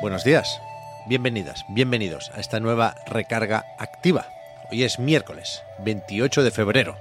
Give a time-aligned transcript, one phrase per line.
[0.00, 0.62] Buenos días,
[1.04, 4.24] bienvenidas, bienvenidos a esta nueva recarga activa.
[4.72, 6.96] Hoy es miércoles, 28 de febrero.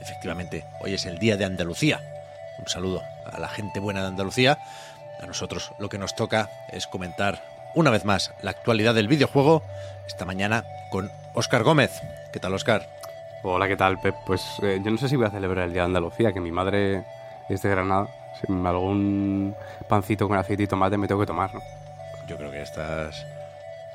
[0.00, 2.00] Efectivamente, hoy es el Día de Andalucía.
[2.60, 4.56] Un saludo a la gente buena de Andalucía.
[5.20, 7.42] A nosotros lo que nos toca es comentar
[7.74, 9.64] una vez más la actualidad del videojuego
[10.06, 11.90] esta mañana con Óscar Gómez.
[12.32, 12.88] ¿Qué tal, Óscar?
[13.42, 14.14] Hola, ¿qué tal, Pep?
[14.24, 16.52] Pues eh, yo no sé si voy a celebrar el Día de Andalucía, que mi
[16.52, 17.04] madre
[17.48, 18.06] es de Granada.
[18.48, 19.56] Algún
[19.88, 21.50] pancito con aceite y tomate me tengo que tomar.
[22.28, 23.26] Yo creo que estás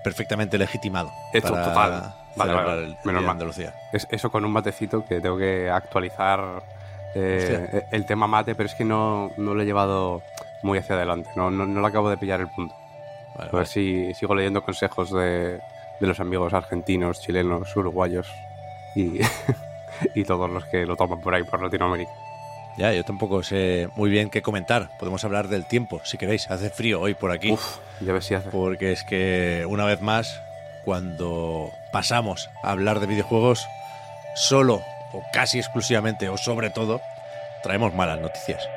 [0.03, 1.91] perfectamente legitimado Esto, para total.
[2.35, 3.31] Vale, celebrar vale, el Día menos mal.
[3.31, 3.73] Andalucía.
[3.93, 6.63] Es eso con un matecito que tengo que actualizar
[7.15, 10.23] eh, el tema mate, pero es que no, no lo he llevado
[10.63, 11.29] muy hacia adelante.
[11.35, 12.75] No, no, no le acabo de pillar el punto.
[13.35, 15.59] Vale, A ver si sigo leyendo consejos de,
[15.99, 18.27] de los amigos argentinos, chilenos, uruguayos
[18.95, 19.19] y,
[20.15, 22.11] y todos los que lo toman por ahí, por Latinoamérica.
[22.77, 24.89] Ya, yo tampoco sé muy bien qué comentar.
[24.97, 26.49] Podemos hablar del tiempo, si queréis.
[26.49, 27.51] Hace frío hoy por aquí.
[27.51, 28.49] Uf, ya ves si hace.
[28.49, 30.41] Porque es que, una vez más,
[30.83, 33.67] cuando pasamos a hablar de videojuegos,
[34.35, 34.81] solo
[35.13, 37.01] o casi exclusivamente o sobre todo,
[37.61, 38.67] traemos malas noticias.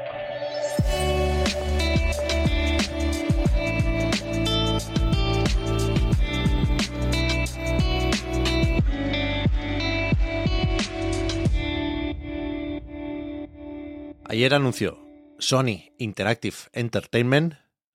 [14.37, 14.99] Ayer anunció
[15.39, 17.55] Sony Interactive Entertainment,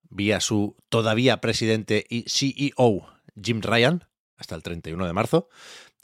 [0.10, 3.06] vía su todavía presidente y CEO
[3.40, 4.08] Jim Ryan,
[4.38, 5.50] hasta el 31 de marzo,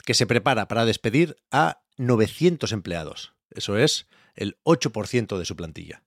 [0.06, 3.34] que se prepara para despedir a 900 empleados.
[3.50, 6.04] Eso es el 8% de su plantilla.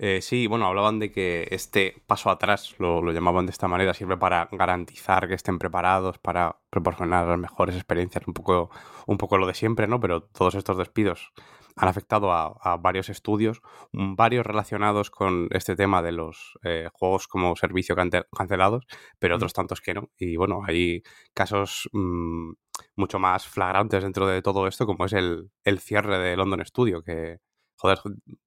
[0.00, 4.16] Eh, sí, bueno, hablaban de que este paso atrás, lo, llamaban de esta manera, sirve
[4.16, 8.70] para garantizar que estén preparados, para proporcionar las mejores experiencias, un poco,
[9.06, 10.00] un poco lo de siempre, ¿no?
[10.00, 11.32] Pero todos estos despidos
[11.78, 13.62] han afectado a, a varios estudios,
[13.92, 18.84] mm, varios relacionados con este tema de los eh, juegos como servicio cancelados,
[19.18, 20.10] pero otros tantos que no.
[20.18, 21.02] Y bueno, hay
[21.34, 22.52] casos mm,
[22.96, 27.02] mucho más flagrantes dentro de todo esto, como es el, el cierre de London Studio,
[27.02, 27.38] que,
[27.76, 28.00] joder,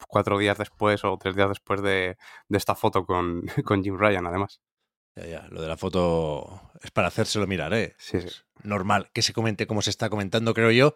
[0.08, 2.18] cuatro días después o tres días después de,
[2.50, 4.62] de esta foto con, con Jim Ryan, además.
[5.16, 7.96] Ya, ya, lo de la foto es para hacérselo mirar, ¿eh?
[7.98, 8.28] Sí, sí.
[8.28, 10.96] Es normal que se comente como se está comentando, creo yo.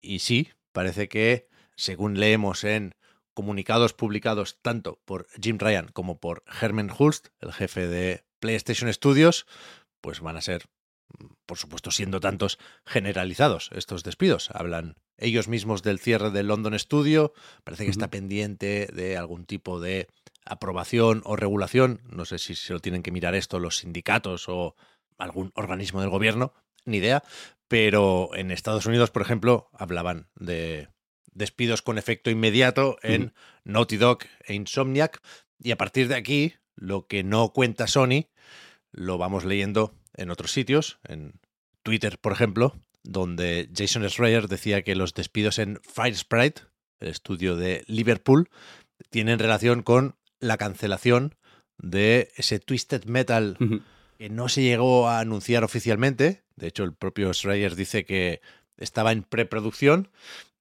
[0.00, 2.94] Y sí, parece que, según leemos en
[3.34, 9.46] comunicados publicados tanto por Jim Ryan como por Herman Hulst, el jefe de PlayStation Studios,
[10.00, 10.64] pues van a ser,
[11.44, 14.50] por supuesto, siendo tantos, generalizados estos despidos.
[14.52, 17.34] Hablan ellos mismos del cierre del London Studio,
[17.64, 20.08] parece que está pendiente de algún tipo de
[20.46, 22.00] aprobación o regulación.
[22.08, 24.76] No sé si se lo tienen que mirar esto los sindicatos o
[25.18, 26.54] algún organismo del gobierno,
[26.84, 27.22] ni idea.
[27.68, 30.88] Pero en Estados Unidos, por ejemplo, hablaban de
[31.36, 33.32] despidos con efecto inmediato en.
[33.66, 35.20] Naughty Dog e Insomniac.
[35.58, 38.28] Y a partir de aquí, lo que no cuenta Sony,
[38.92, 41.34] lo vamos leyendo en otros sitios, en
[41.82, 46.62] Twitter, por ejemplo, donde Jason Schreier decía que los despidos en Firesprite,
[47.00, 48.48] el estudio de Liverpool,
[49.10, 51.34] tienen relación con la cancelación
[51.78, 53.58] de ese Twisted Metal
[54.18, 56.44] que no se llegó a anunciar oficialmente.
[56.56, 58.40] De hecho, el propio Schreier dice que
[58.78, 60.08] estaba en preproducción.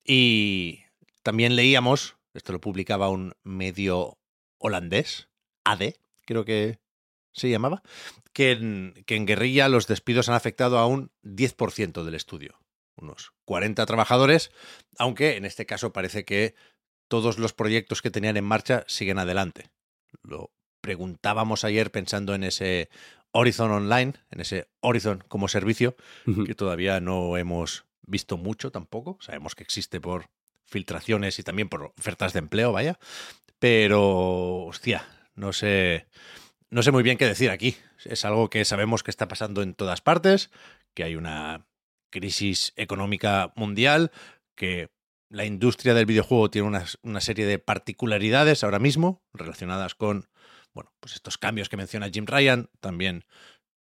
[0.06, 0.84] Y
[1.24, 4.20] también leíamos, esto lo publicaba un medio
[4.60, 5.30] holandés,
[5.64, 5.96] AD,
[6.26, 6.80] creo que
[7.34, 7.82] se llamaba,
[8.32, 12.60] que en, que en guerrilla los despidos han afectado a un 10% del estudio,
[12.96, 14.52] unos 40 trabajadores,
[14.98, 16.56] aunque en este caso parece que
[17.08, 19.72] todos los proyectos que tenían en marcha siguen adelante.
[20.24, 20.52] Lo
[20.82, 22.90] preguntábamos ayer pensando en ese
[23.32, 25.96] Horizon Online, en ese Horizon como servicio,
[26.46, 29.18] que todavía no hemos visto mucho tampoco.
[29.22, 30.30] Sabemos que existe por
[30.66, 33.00] filtraciones y también por ofertas de empleo, vaya.
[33.60, 36.08] Pero, hostia, no sé,
[36.70, 37.78] no sé muy bien qué decir aquí.
[38.04, 40.52] Es algo que sabemos que está pasando en todas partes,
[40.94, 41.66] que hay una
[42.10, 44.12] crisis económica mundial,
[44.56, 44.90] que
[45.30, 50.30] la industria del videojuego tiene una, una serie de particularidades ahora mismo relacionadas con,
[50.74, 52.70] bueno, pues estos cambios que menciona Jim Ryan.
[52.80, 53.26] También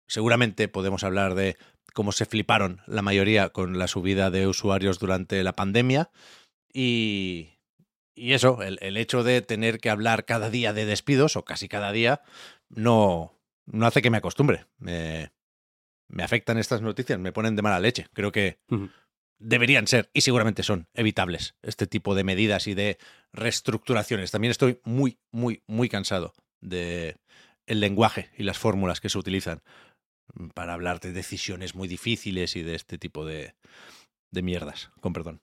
[0.07, 1.57] seguramente podemos hablar de
[1.99, 6.11] cómo se fliparon la mayoría con la subida de usuarios durante la pandemia.
[6.71, 7.57] Y,
[8.15, 11.67] y eso, el, el, hecho de tener que hablar cada día de despidos, o casi
[11.67, 12.21] cada día,
[12.69, 14.65] no, no hace que me acostumbre.
[14.77, 15.33] Me,
[16.07, 18.07] me afectan estas noticias, me ponen de mala leche.
[18.13, 18.91] Creo que uh -huh.
[19.37, 22.97] deberían ser, y seguramente son, evitables este tipo de medidas y de
[23.33, 24.31] reestructuraciones.
[24.31, 27.17] También estoy muy, muy, muy cansado de
[27.65, 29.63] el lenguaje y las fórmulas que se utilizan
[30.53, 33.55] para hablar de decisiones muy difíciles y de este tipo de,
[34.31, 35.41] de mierdas, con perdón.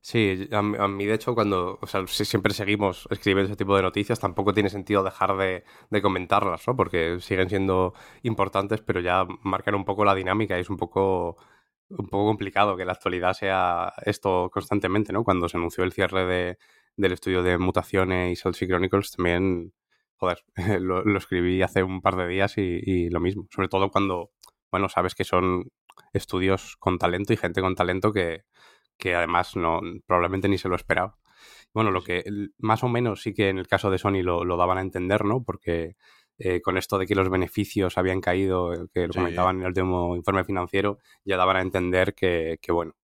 [0.00, 3.76] Sí, a, a, mí de hecho cuando, o sea, si siempre seguimos escribiendo ese tipo
[3.76, 5.64] de noticias, tampoco tiene sentido dejar de,
[6.02, 6.76] comentarlas, ¿no?
[6.76, 11.36] Porque siguen siendo importantes, pero ya marcan un poco la dinámica y es un poco,
[11.90, 15.24] un poco complicado que la actualidad sea esto constantemente, ¿no?
[15.24, 16.58] Cuando se anunció el cierre de,
[16.96, 19.74] del estudio de mutaciones y Salty Chronicles también,
[20.18, 20.44] joder,
[20.80, 24.30] lo, lo, escribí hace un par de días y, y lo mismo, sobre todo cuando,
[24.70, 25.70] bueno, sabes que son
[26.12, 28.44] estudios con talento y gente con talento que
[28.98, 31.16] que además no probablemente ni se lo esperaba.
[31.72, 32.24] Bueno, lo que
[32.58, 35.24] más o menos sí que en el caso de Sony lo, lo daban a entender,
[35.24, 35.44] ¿no?
[35.44, 35.96] Porque
[36.38, 39.18] eh, con esto de que los beneficios habían caído, que lo sí.
[39.18, 42.94] comentaban en el último informe financiero, ya daban a entender que, que bueno,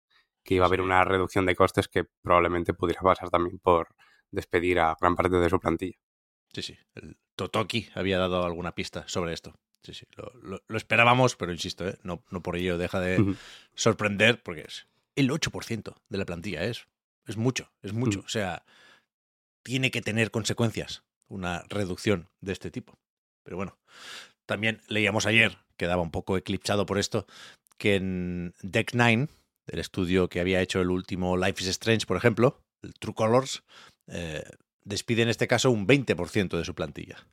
[0.42, 0.84] que iba a haber sí.
[0.84, 3.88] una reducción de costes que probablemente pudiera pasar también por
[4.30, 5.96] despedir a gran parte de su plantilla.
[6.54, 6.78] Sí, sí.
[6.94, 9.54] El Totoki había dado alguna pista sobre esto.
[9.82, 10.06] Sí, sí.
[10.16, 11.98] Lo, lo, lo esperábamos, pero insisto, ¿eh?
[12.02, 13.36] no, no por ello deja de uh -huh.
[13.74, 14.86] sorprender, porque es
[15.16, 16.64] el 8% de la plantilla.
[16.64, 16.86] Es,
[17.26, 18.20] es mucho, es mucho.
[18.20, 18.64] O sea,
[19.62, 22.98] tiene que tener consecuencias una reducción de este tipo.
[23.42, 23.76] Pero bueno,
[24.46, 27.26] también leíamos ayer, quedaba un poco eclipsado por esto,
[27.78, 29.28] que en Deck 9,
[29.66, 33.64] el estudio que había hecho el último Life is Strange, por ejemplo, el True Colors,
[34.06, 34.44] eh,
[34.84, 37.26] despide en este caso un 20% de su plantilla.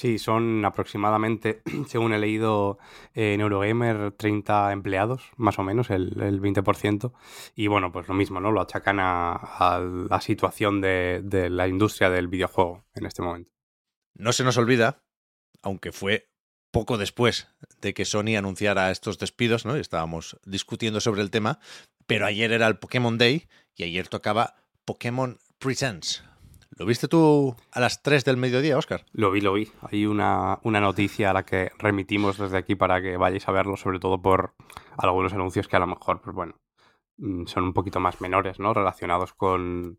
[0.00, 2.78] Sí, son aproximadamente, según he leído
[3.14, 7.12] eh, en Eurogamer, 30 empleados, más o menos, el, el 20%.
[7.56, 8.52] Y bueno, pues lo mismo, ¿no?
[8.52, 13.50] Lo achacan a, a la situación de, de, la industria del videojuego en este momento.
[14.14, 15.02] No se nos olvida,
[15.62, 16.28] aunque fue
[16.70, 17.48] poco después
[17.80, 19.76] de que Sony anunciara estos despidos, ¿no?
[19.76, 21.58] Y estábamos discutiendo sobre el tema,
[22.06, 24.54] pero ayer era el Pokémon Day y ayer tocaba
[24.84, 26.22] Pokémon Presents,
[26.78, 29.04] ¿Lo viste tú a las 3 del mediodía, Oscar?
[29.10, 29.68] Lo vi, lo vi.
[29.90, 33.76] Hay una, una, noticia a la que remitimos desde aquí para que vayáis a verlo,
[33.76, 34.54] sobre todo por
[34.96, 36.54] algunos anuncios que a lo mejor, pues bueno,
[37.16, 38.74] mm, son un poquito más menores, ¿no?
[38.74, 39.98] Relacionados con,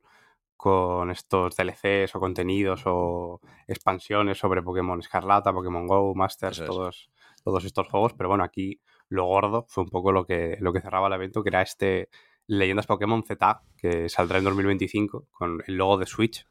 [0.55, 7.11] con estos DLCs o contenidos o expansiones sobre Pokémon Escarlata, Pokémon Go, Masters, todos,
[7.43, 8.13] todos estos juegos.
[8.13, 8.79] Pero bueno, aquí
[9.09, 12.07] lo gordo fue un poco lo que, lo que cerraba el evento, que era este
[12.47, 16.47] Leyendas Pokémon Z, que saldrá en 2025 con el logo de Switch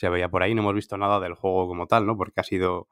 [0.00, 0.54] se veía por ahí.
[0.54, 2.16] No hemos visto nada del juego como tal, ¿no?
[2.16, 2.88] Porque ha sido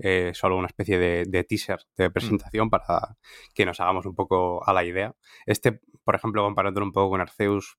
[0.00, 3.16] eh, solo una especie de, de, teaser de presentación para
[3.52, 5.12] que nos hagamos un poco a la idea.
[5.44, 7.78] Este, por ejemplo, comparándolo un poco con Arceus,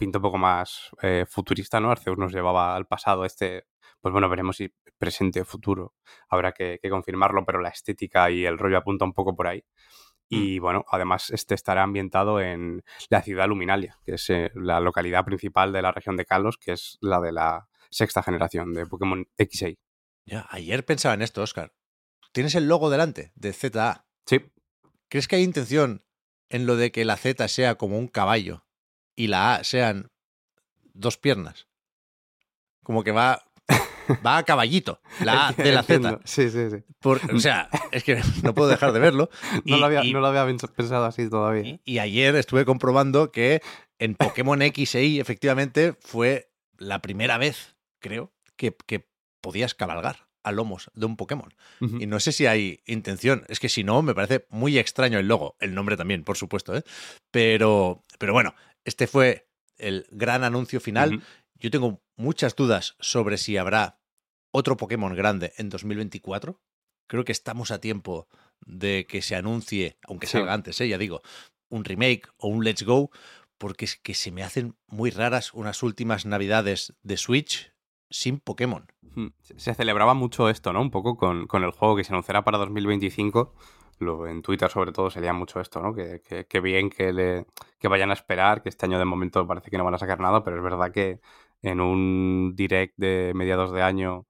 [0.00, 1.92] pinta un poco más eh, futurista, ¿no?
[1.92, 3.66] Arceus nos llevaba al pasado, este,
[4.00, 5.94] pues bueno, veremos si presente o futuro.
[6.28, 9.62] Habrá que, que confirmarlo, pero la estética y el rollo apunta un poco por ahí.
[10.28, 15.24] Y bueno, además este estará ambientado en la ciudad Luminalia, que es eh, la localidad
[15.24, 19.26] principal de la región de Kalos, que es la de la sexta generación de Pokémon
[19.38, 19.74] XA.
[20.26, 21.72] Ya, ayer pensaba en esto, Oscar.
[22.32, 24.06] Tienes el logo delante de ZA.
[24.26, 24.40] Sí.
[25.08, 26.04] ¿Crees que hay intención
[26.50, 28.66] en lo de que la Z sea como un caballo
[29.16, 30.10] y la A sean
[30.92, 31.66] dos piernas?
[32.82, 33.42] Como que va
[34.26, 36.20] va a caballito, la A de la Z.
[36.24, 36.76] Sí, sí, sí.
[37.00, 39.30] Por, o sea, es que no puedo dejar de verlo.
[39.64, 41.62] no, lo había, y, no, lo había, pensado así todavía.
[41.62, 43.62] Y, y, ayer estuve comprobando que
[43.98, 49.08] en Pokémon X e Y efectivamente fue la primera vez, creo, que, que
[49.40, 51.52] podías cabalgar a lomos de un Pokémon.
[51.80, 52.02] Uh -huh.
[52.02, 53.44] Y no sé si hay intención.
[53.48, 55.56] Es que si no, me parece muy extraño el logo.
[55.60, 56.76] El nombre también, por supuesto.
[56.76, 56.82] ¿eh?
[57.30, 61.14] Pero, pero bueno, este fue el gran anuncio final.
[61.14, 61.22] Uh -huh.
[61.60, 64.00] Yo tengo muchas dudas sobre si habrá
[64.50, 66.60] otro Pokémon grande en 2024.
[67.06, 68.28] Creo que estamos a tiempo
[68.66, 70.32] de que se anuncie, aunque sí.
[70.32, 70.88] salga antes, ¿eh?
[70.88, 71.22] ya digo,
[71.68, 73.10] un remake o un Let's Go,
[73.56, 77.72] porque es que se me hacen muy raras unas últimas navidades de Switch
[78.10, 78.86] sin Pokémon.
[79.56, 80.80] Se celebraba mucho esto, ¿no?
[80.80, 83.54] Un poco con, con el juego que se anunciará para 2025.
[83.98, 85.92] Lo, en Twitter sobre todo sería mucho esto, ¿no?
[85.92, 87.46] Que, que, que bien que, le,
[87.80, 90.20] que vayan a esperar, que este año de momento parece que no van a sacar
[90.20, 91.20] nada, pero es verdad que
[91.62, 94.26] en un direct de mediados de año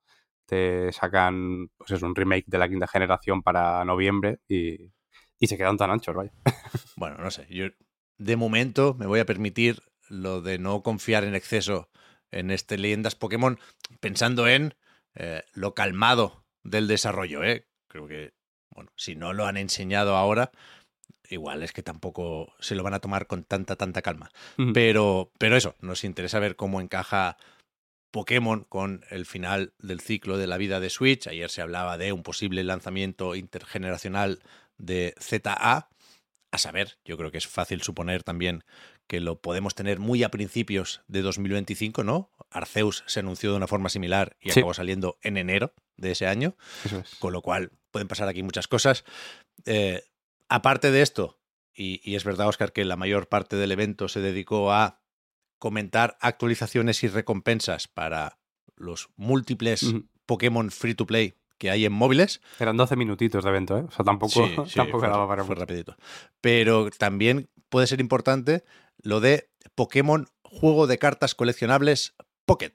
[0.46, 4.90] te sacan, pues es un remake de la quinta generación para noviembre y,
[5.38, 6.32] y se quedan tan anchos, vaya.
[6.96, 7.66] Bueno, no sé, yo
[8.16, 11.90] de momento me voy a permitir lo de no confiar en exceso
[12.30, 13.58] en este Leyendas Pokémon,
[14.00, 14.74] pensando en
[15.14, 17.66] eh, lo calmado del desarrollo, ¿eh?
[17.88, 18.32] Creo que,
[18.70, 20.50] bueno, si no lo han enseñado ahora,
[21.28, 24.30] igual es que tampoco se lo van a tomar con tanta, tanta calma.
[24.56, 24.72] Uh -huh.
[24.74, 27.36] pero, pero eso, nos interesa ver cómo encaja
[28.10, 31.26] Pokémon con el final del ciclo de la vida de Switch.
[31.26, 34.40] Ayer se hablaba de un posible lanzamiento intergeneracional
[34.78, 35.88] de ZA.
[36.50, 38.64] A saber, yo creo que es fácil suponer también
[39.08, 42.30] que lo podemos tener muy a principios de 2025, ¿no?
[42.50, 44.60] Arceus se anunció de una forma similar y Sí.
[44.60, 47.16] acabó saliendo en enero de ese año, Eso es.
[47.16, 49.04] con lo cual pueden pasar aquí muchas cosas.
[49.64, 50.04] Eh,
[50.48, 51.40] aparte de esto,
[51.74, 55.00] y, y es verdad, Oscar, que la mayor parte del evento se dedicó a
[55.58, 58.38] comentar actualizaciones y recompensas para
[58.76, 59.94] los múltiples.
[60.26, 62.40] Pokémon free to play que hay en móviles.
[62.60, 63.84] Eran 12 minutitos de evento, ¿eh?
[63.88, 65.96] O sea, tampoco, Sí, sí, tampoco fue, daba para fue rapidito.
[66.40, 68.62] Pero también puede ser importante
[69.02, 72.14] lo de Pokémon juego de cartas coleccionables
[72.44, 72.74] Pocket.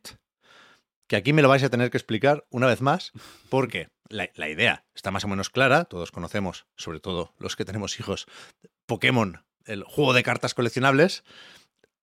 [1.08, 3.12] Que aquí me lo vais a tener que explicar una vez más,
[3.50, 5.86] porque la, idea está más o menos clara.
[5.86, 8.28] Todos conocemos, sobre todo los que tenemos hijos,
[8.86, 11.24] Pokémon, el juego de cartas coleccionables.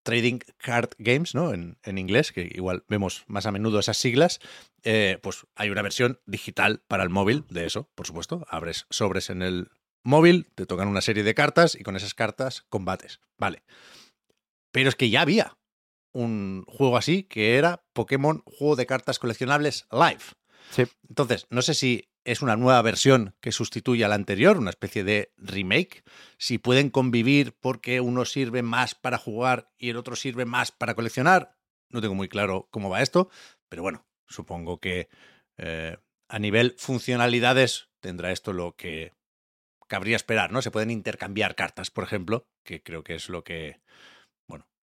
[0.03, 1.53] Trading Card Games, ¿no?
[1.53, 4.41] En, en inglés, que igual vemos más a menudo esas siglas,
[4.83, 8.47] eh, pues hay una versión digital para el móvil de eso, por supuesto.
[8.49, 9.69] Abres sobres en el
[10.03, 13.21] móvil, te tocan una serie de cartas y con esas cartas combates.
[13.37, 13.63] Vale.
[14.73, 15.59] Pero es que ya había
[16.13, 20.23] un juego así que era Pokémon Juego de Cartas Coleccionables Live.
[20.71, 20.85] Sí.
[21.09, 25.05] Entonces, no sé si es una nueva versión que sustituye a la anterior, una especie
[25.05, 26.05] de remake,
[26.39, 30.95] si pueden convivir porque uno sirve más para jugar y el otro sirve más para
[30.95, 31.57] coleccionar.
[31.89, 33.31] No tengo muy claro cómo va esto,
[33.69, 35.09] pero bueno, supongo que
[35.57, 35.97] eh,
[36.29, 39.13] a nivel funcionalidades tendrá esto lo que
[39.89, 40.63] cabría esperar, ¿no?
[40.63, 43.81] Se pueden intercambiar cartas, por ejemplo, que creo que es lo que,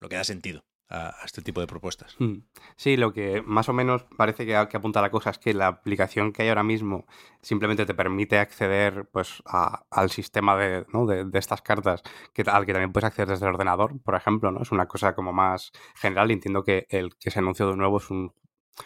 [0.00, 2.16] lo que da sentido a, a este tipo de propuestas.
[2.18, 2.38] Mm.
[2.76, 5.68] Sí, lo que más o menos parece que, que apunta la cosa es que la
[5.68, 7.06] aplicación que hay ahora mismo
[7.42, 11.06] simplemente te permite acceder pues, a- al sistema de, ¿no?
[11.06, 12.02] de, de estas cartas
[12.32, 14.50] que, al que también puedes acceder desde el ordenador, por ejemplo.
[14.50, 14.62] ¿no?
[14.62, 18.10] Es una cosa como más general entiendo que el que se anunció de nuevo es
[18.10, 18.34] un,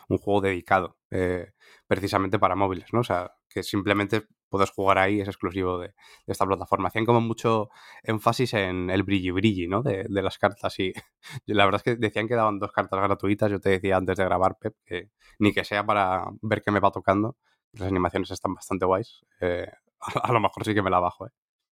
[0.09, 1.53] un juego dedicado eh,
[1.87, 3.01] precisamente para móviles, ¿no?
[3.01, 6.87] O sea, que simplemente puedes jugar ahí, es exclusivo de, de esta plataforma.
[6.87, 7.71] Hacían como mucho
[8.05, 9.83] énfasis en el brilli brilli, ¿no?
[9.83, 10.93] De, de las cartas y
[11.47, 13.51] la verdad es que decían que daban dos cartas gratuitas.
[13.51, 16.79] Yo te decía antes de grabar, Pep, que ni que sea para ver qué me
[16.79, 17.37] va tocando.
[17.73, 19.25] Las animaciones están bastante guays.
[19.41, 19.67] Eh,
[19.99, 21.31] a, a lo mejor sí que me la bajo, ¿eh?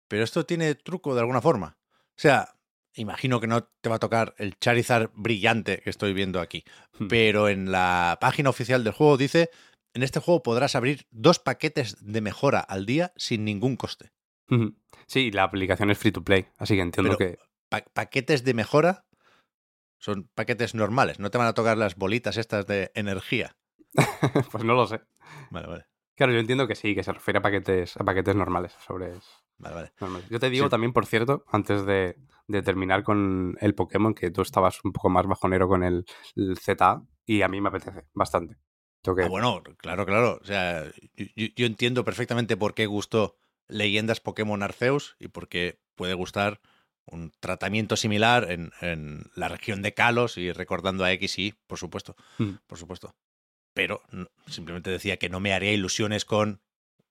[0.09, 1.79] Pero esto tiene truco de alguna forma.
[2.09, 2.49] O sea,
[2.95, 6.65] imagino que no te va a tocar el Charizard brillante que estoy viendo aquí.
[6.99, 7.07] Hmm.
[7.09, 9.51] Pero en la página oficial del juego dice,
[9.95, 14.13] en este juego podrás abrir dos paquetes de mejora al día sin ningún coste.
[15.07, 17.39] Sí, la aplicación es free to play, así que entiendo Pero- que...
[17.71, 19.07] Pa- paquetes de mejora
[19.99, 21.19] son paquetes normales.
[21.19, 23.57] No te van a tocar las bolitas estas de energía.
[24.53, 25.01] pues no lo sé.
[25.51, 25.87] Vale, vale.
[26.15, 29.13] Claro, yo entiendo que sí, que se refiere a paquetes, a paquetes normales, sobre
[29.59, 29.93] Vale, vale.
[30.01, 30.29] normales.
[30.29, 30.71] Yo te digo Sí.
[30.71, 32.17] también, por cierto, antes de,
[32.49, 36.05] de terminar con el Pokémon, que tú estabas un poco más bajonero con el,
[36.37, 38.57] el ZA y a mí me apetece bastante.
[39.05, 40.39] Ah, bueno, claro, claro.
[40.41, 40.85] O sea,
[41.17, 43.37] yo, entiendo perfectamente por qué gustó
[43.69, 46.61] Leyendas Pokémon Arceus y por qué puede gustar
[47.07, 51.79] un tratamiento similar en, en la región de Kalos y recordando a X y, por
[51.79, 52.53] supuesto, Mm.
[52.67, 53.15] por supuesto.
[53.75, 56.61] Pero no- simplemente decía que no me haría ilusiones con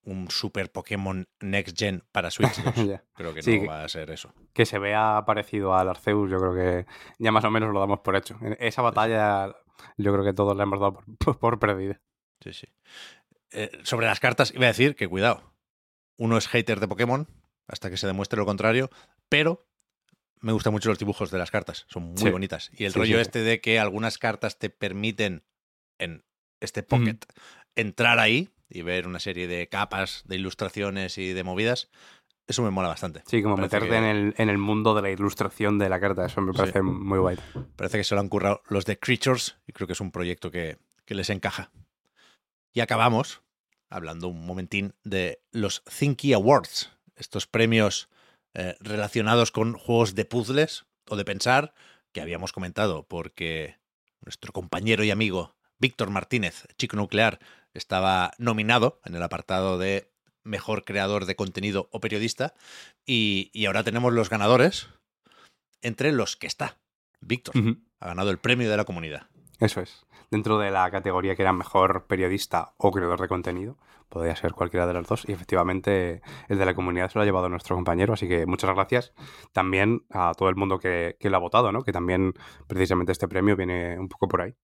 [0.03, 2.88] un super Pokémon Next Gen para Switch 2.
[2.88, 3.03] Ya.
[3.15, 4.33] Creo que Sí, no va a ser eso.
[4.53, 6.86] que se vea parecido al Arceus, yo creo que
[7.19, 8.39] ya más o menos lo damos por hecho.
[8.60, 9.53] Esa batalla
[9.97, 12.01] yo creo que todos la hemos dado por, por- por perdida.
[12.43, 12.67] Sí, sí.
[13.51, 15.53] Eh, sobre las cartas, iba a decir que cuidado.
[16.17, 17.27] Uno es hater de Pokémon,
[17.67, 18.89] hasta que se demuestre lo contrario,
[19.29, 19.67] pero
[20.39, 21.85] me gustan mucho los dibujos de las cartas.
[21.89, 22.29] Son muy Sí.
[22.29, 22.69] bonitas.
[22.73, 25.43] Y el Sí, rollo sí, este de que algunas cartas te permiten
[26.00, 26.23] en
[26.59, 27.17] este pocket
[27.75, 31.89] entrar ahí y ver una serie de capas, de ilustraciones y de movidas,
[32.48, 33.24] eso me mola bastante.
[33.27, 36.00] Sí, como Parece meterte que- en, el, en el mundo de la ilustración de la
[36.00, 36.57] carta, eso me Sí.
[36.57, 37.38] parece muy guay.
[37.75, 40.51] Parece que se lo han currado los de Creatures y creo que es un proyecto
[40.51, 41.71] que, que les encaja.
[42.74, 43.41] Y acabamos
[43.89, 48.10] hablando un momentín de los Thinky Awards, estos premios
[48.53, 51.74] eh, relacionados con juegos de puzzles o de pensar
[52.12, 53.77] que habíamos comentado porque
[54.21, 57.39] nuestro compañero y amigo Víctor Martínez, Chico Nuclear,
[57.74, 60.12] estaba nominado en el apartado de
[60.43, 62.53] mejor creador de contenido o periodista
[63.05, 64.89] y, y ahora tenemos los ganadores
[65.81, 66.77] entre los que está
[67.21, 67.55] Víctor
[68.01, 69.27] ha ganado el premio de la comunidad.
[69.60, 70.05] Eso es.
[70.31, 73.77] Dentro de la categoría que era mejor periodista o creador de contenido,
[74.10, 75.24] podría ser cualquiera de las dos.
[75.27, 78.13] Y efectivamente, el de la comunidad se lo ha llevado nuestro compañero.
[78.13, 79.13] Así que muchas gracias
[79.51, 81.83] también a todo el mundo que, que lo ha votado, ¿no?
[81.83, 82.33] Que también
[82.67, 84.55] precisamente este premio viene un poco por ahí.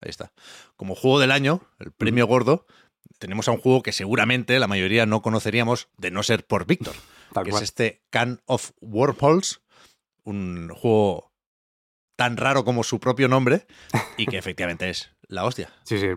[0.00, 0.32] Ahí está.
[0.76, 2.66] Como juego del año, el premio gordo,
[3.18, 6.94] tenemos a un juego que seguramente la mayoría no conoceríamos de no ser por Víctor,
[7.44, 7.62] que cual.
[7.62, 9.62] es este Can of Warholes,
[10.24, 11.32] un juego
[12.16, 13.66] tan raro como su propio nombre
[14.16, 15.70] y que efectivamente es la hostia.
[15.84, 16.08] Sí, sí,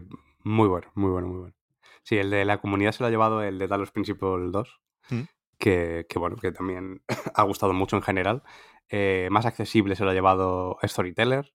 [0.43, 1.55] muy bueno, muy bueno, muy bueno.
[2.03, 4.79] Sí, el de la comunidad se lo ha llevado el de Talos Principle 2,
[5.11, 5.21] Mm.
[5.57, 7.01] que, que, bueno, que también
[7.33, 8.43] ha gustado mucho en general.
[8.89, 11.51] Eh, más accesible se lo ha llevado Storyteller.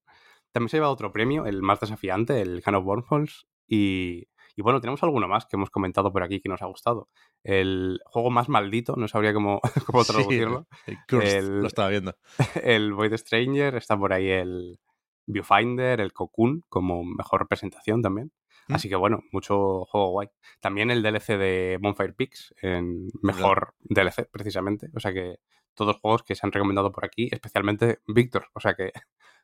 [0.51, 3.47] También se ha llevado otro premio, el más desafiante, el Can of Wormholes.
[3.67, 7.09] Y, y bueno, tenemos alguno más que hemos comentado por aquí que nos ha gustado.
[7.43, 10.67] El juego más maldito, no sabría cómo, cómo Sí, traducirlo.
[11.21, 12.15] El- lo estaba viendo.
[12.63, 14.79] el Void Stranger, está por ahí el
[15.27, 18.31] Viewfinder, el Cocoon como mejor representación también.
[18.67, 18.73] Mm.
[18.75, 20.29] Así que bueno, mucho juego guay.
[20.59, 24.89] También el DLC de Bonfire Peaks en mejor DLC, precisamente.
[24.95, 25.37] O sea que
[25.73, 28.47] todos juegos que se han recomendado por aquí, especialmente Víctor.
[28.53, 28.91] O sea que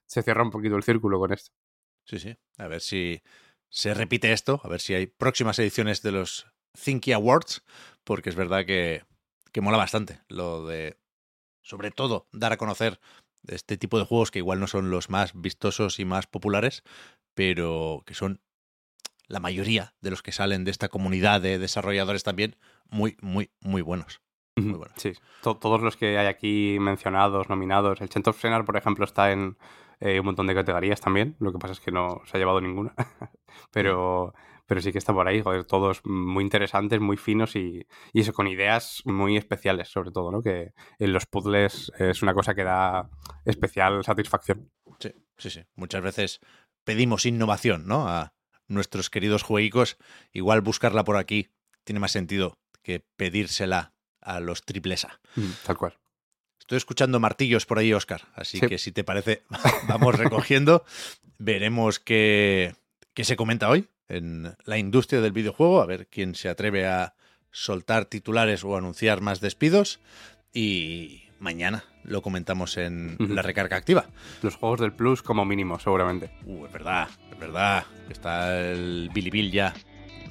[0.06, 1.52] se cierra un poquito el círculo con esto.
[2.06, 2.36] Sí, sí.
[2.58, 3.22] A ver si
[3.74, 6.46] se repite esto, a ver si hay próximas ediciones de los
[6.84, 7.64] Thinky Awards,
[8.04, 9.04] porque es verdad que,
[9.52, 10.98] que mola bastante lo de,
[11.62, 13.00] sobre todo, dar a conocer
[13.48, 16.84] este tipo de juegos que igual no son los más vistosos y más populares,
[17.34, 18.42] pero que son
[19.28, 22.58] la mayoría de los que salen de esta comunidad de desarrolladores también
[22.90, 24.20] muy, muy, muy buenos.
[24.58, 24.94] Muy bueno.
[24.98, 28.02] Sí, to- todos los que hay aquí mencionados, nominados.
[28.02, 29.58] El Chent of Senar, por ejemplo, está en
[30.02, 31.36] eh, un montón de categorías también.
[31.40, 32.94] Lo que pasa es que no se ha llevado ninguna.
[33.72, 34.34] pero,
[34.66, 38.34] pero sí que está por ahí, joder, todos muy interesantes, muy finos y, y eso,
[38.34, 40.42] con ideas muy especiales, sobre todo, ¿no?
[40.42, 43.10] Que en los puzzles es una cosa que da
[43.46, 44.72] especial satisfacción.
[45.00, 45.62] Sí, sí, sí.
[45.76, 46.40] Muchas veces
[46.84, 48.08] pedimos innovación, ¿no?
[48.08, 48.34] A
[48.68, 49.98] nuestros queridos jueguicos.
[50.34, 51.52] Igual buscarla por aquí
[51.84, 55.20] tiene más sentido que pedírsela a los triples A.
[55.66, 55.98] Tal cual.
[56.72, 58.22] Estoy escuchando martillos por ahí, Oscar.
[58.34, 58.66] Así Sí.
[58.66, 59.42] que si te parece,
[59.90, 60.86] vamos recogiendo.
[61.38, 62.76] Veremos qué,
[63.14, 65.82] qué se comenta hoy en la industria del videojuego.
[65.82, 67.14] A ver quién se atreve a
[67.52, 70.00] soltar titulares o anunciar más despidos.
[70.54, 74.06] Y mañana lo comentamos en la recarga activa.
[74.42, 76.32] Los juegos del Plus como mínimo, seguramente.
[76.46, 77.84] Uh, es verdad, es verdad.
[78.10, 79.74] Está el Billy Bill ya.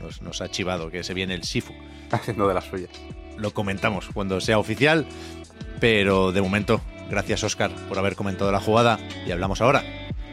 [0.01, 1.75] Nos, nos ha chivado que se viene el Sifu.
[2.11, 2.93] Haciendo de las suyas.
[3.37, 5.07] Lo comentamos cuando sea oficial.
[5.81, 9.83] Pero de momento, gracias Oscar por haber comentado la jugada y hablamos ahora.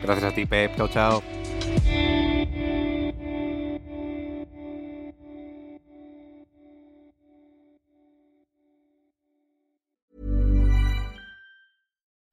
[0.03, 0.75] Gracias a ti, Pep.
[0.75, 2.16] Chao, chao.